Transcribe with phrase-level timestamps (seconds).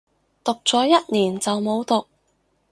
[0.43, 2.07] 讀咗一年就冇讀